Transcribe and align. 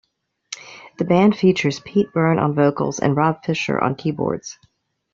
The 0.97 1.05
band 1.05 1.37
features 1.37 1.79
Pete 1.79 2.11
Byrne 2.11 2.39
on 2.39 2.55
vocals 2.55 2.97
and 2.97 3.15
Rob 3.15 3.43
Fisher 3.45 3.79
on 3.79 3.93
keyboards. 3.93 4.57